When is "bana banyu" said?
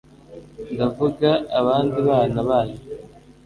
2.07-2.79